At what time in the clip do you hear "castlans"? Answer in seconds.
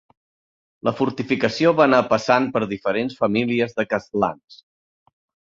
3.95-4.61